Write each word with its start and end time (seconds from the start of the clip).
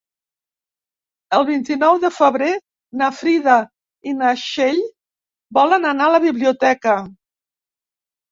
El 1.39 1.43
vint-i-nou 1.49 1.99
de 2.05 2.09
febrer 2.13 2.47
na 3.01 3.09
Frida 3.17 3.57
i 4.11 4.15
na 4.23 4.31
Txell 4.45 4.81
volen 5.59 5.85
anar 5.93 6.07
a 6.09 6.15
la 6.15 6.23
biblioteca. 6.27 6.97